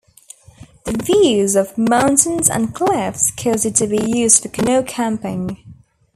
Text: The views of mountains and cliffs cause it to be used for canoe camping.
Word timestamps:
The 0.85 0.93
views 0.93 1.55
of 1.55 1.77
mountains 1.77 2.49
and 2.49 2.73
cliffs 2.73 3.29
cause 3.35 3.67
it 3.67 3.75
to 3.75 3.85
be 3.85 3.99
used 4.01 4.41
for 4.41 4.49
canoe 4.49 4.81
camping. 4.81 5.63